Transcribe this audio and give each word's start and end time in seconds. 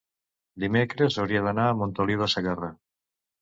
dimecres 0.63 1.17
hauria 1.23 1.43
d'anar 1.49 1.67
a 1.67 1.75
Montoliu 1.83 2.23
de 2.25 2.31
Segarra. 2.37 2.73